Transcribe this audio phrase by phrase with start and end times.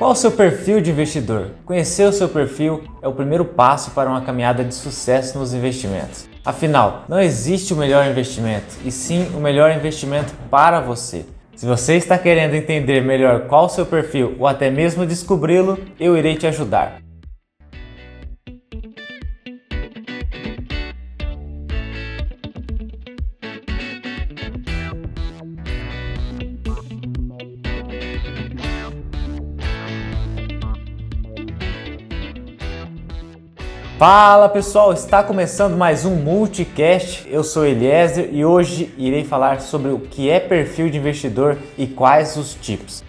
[0.00, 1.50] Qual o seu perfil de investidor?
[1.66, 6.26] Conhecer o seu perfil é o primeiro passo para uma caminhada de sucesso nos investimentos.
[6.42, 11.26] Afinal, não existe o melhor investimento, e sim o melhor investimento para você.
[11.54, 16.16] Se você está querendo entender melhor qual o seu perfil ou até mesmo descobri-lo, eu
[16.16, 17.02] irei te ajudar.
[34.00, 37.28] Fala pessoal, está começando mais um Multicast.
[37.28, 41.86] Eu sou Eliezer e hoje irei falar sobre o que é perfil de investidor e
[41.86, 43.04] quais os tipos.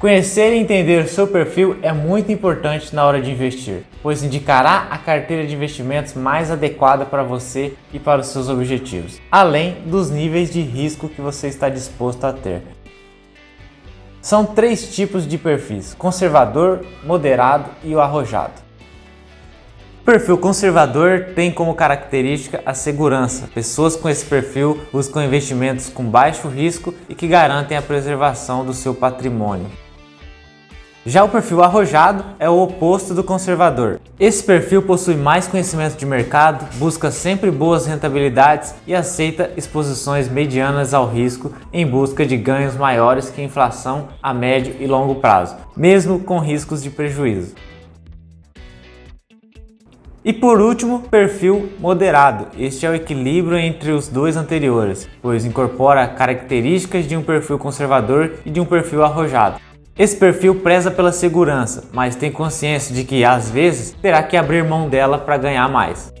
[0.00, 4.88] Conhecer e entender o seu perfil é muito importante na hora de investir, pois indicará
[4.90, 10.10] a carteira de investimentos mais adequada para você e para os seus objetivos, além dos
[10.10, 12.62] níveis de risco que você está disposto a ter.
[14.20, 18.65] São três tipos de perfis: conservador, moderado e o arrojado.
[20.06, 23.48] Perfil conservador tem como característica a segurança.
[23.52, 28.72] Pessoas com esse perfil buscam investimentos com baixo risco e que garantem a preservação do
[28.72, 29.66] seu patrimônio.
[31.04, 34.00] Já o perfil arrojado é o oposto do conservador.
[34.18, 40.94] Esse perfil possui mais conhecimento de mercado, busca sempre boas rentabilidades e aceita exposições medianas
[40.94, 45.56] ao risco em busca de ganhos maiores que a inflação a médio e longo prazo,
[45.76, 47.56] mesmo com riscos de prejuízo.
[50.26, 52.48] E por último, perfil moderado.
[52.58, 58.32] Este é o equilíbrio entre os dois anteriores, pois incorpora características de um perfil conservador
[58.44, 59.60] e de um perfil arrojado.
[59.96, 64.64] Esse perfil preza pela segurança, mas tem consciência de que às vezes terá que abrir
[64.64, 66.12] mão dela para ganhar mais.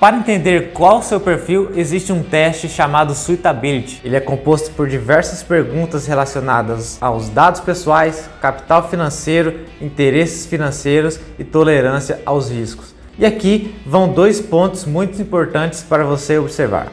[0.00, 4.00] Para entender qual o seu perfil, existe um teste chamado Suitability.
[4.02, 11.44] Ele é composto por diversas perguntas relacionadas aos dados pessoais, capital financeiro, interesses financeiros e
[11.44, 12.94] tolerância aos riscos.
[13.18, 16.90] E aqui vão dois pontos muito importantes para você observar.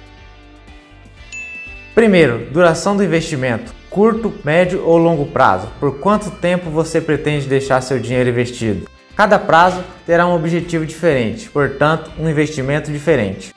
[1.95, 3.73] Primeiro, duração do investimento.
[3.89, 5.69] Curto, médio ou longo prazo?
[5.79, 8.96] Por quanto tempo você pretende deixar seu dinheiro investido?
[9.17, 13.51] Cada prazo terá um objetivo diferente, portanto, um investimento diferente.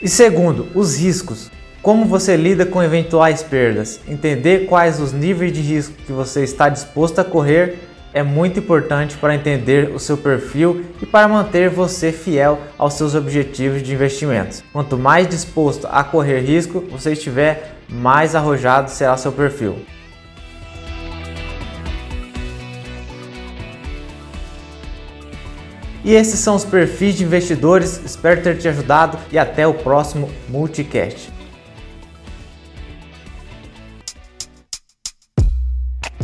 [0.00, 1.50] E segundo, os riscos.
[1.82, 4.00] Como você lida com eventuais perdas?
[4.06, 7.80] Entender quais os níveis de risco que você está disposto a correr
[8.12, 13.16] é muito importante para entender o seu perfil e para manter você fiel aos seus
[13.16, 14.62] objetivos de investimentos.
[14.72, 19.84] Quanto mais disposto a correr risco você estiver, mais arrojado será seu perfil.
[26.06, 27.96] E esses são os perfis de investidores.
[28.04, 31.32] Espero ter te ajudado e até o próximo Multicast.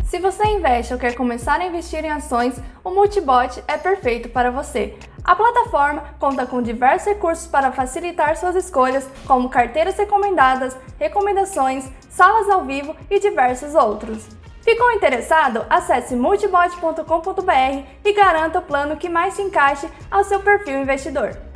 [0.04, 2.54] Se você investe ou quer começar a investir em ações,
[2.84, 4.94] o Multibot é perfeito para você.
[5.24, 12.48] A plataforma conta com diversos recursos para facilitar suas escolhas, como carteiras recomendadas, recomendações, salas
[12.48, 14.41] ao vivo e diversos outros.
[14.62, 15.66] Ficou interessado?
[15.68, 21.51] Acesse multibot.com.br e garanta o plano que mais se encaixe ao seu perfil investidor.